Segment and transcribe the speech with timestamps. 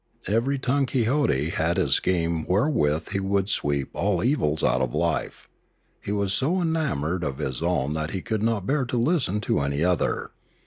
[0.25, 5.47] Every tongue quixote had his scheme wherewith he would sweep all evils out of life.
[6.03, 9.59] He was so enamoured of his own that he could not bear to listen to
[9.59, 10.31] any other.